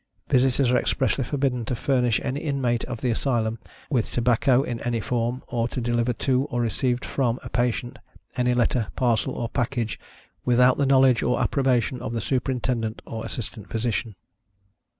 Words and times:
Visitors 0.29 0.71
are 0.71 0.79
expressly 0.79 1.23
forbidden 1.23 1.63
to 1.65 1.75
furnish 1.75 2.19
any 2.23 2.39
inmate 2.39 2.83
of 2.85 3.01
the 3.01 3.11
Asylum 3.11 3.59
with 3.91 4.11
tobacco 4.11 4.63
in 4.63 4.79
any 4.79 4.99
form; 4.99 5.43
or 5.45 5.67
to 5.67 5.79
deliver 5.79 6.11
to, 6.11 6.45
or 6.45 6.59
receive 6.59 7.03
from 7.03 7.37
a 7.43 7.49
patient, 7.49 7.99
any 8.35 8.55
letter, 8.55 8.87
parcel, 8.95 9.35
or 9.35 9.47
package, 9.47 9.99
without 10.43 10.79
the 10.79 10.87
knowledge 10.87 11.21
and 11.21 11.35
approbation 11.35 12.01
of 12.01 12.13
the 12.13 12.19
Superintendent, 12.19 13.03
or 13.05 13.23
Assistant 13.27 13.69
Physician. 13.69 14.15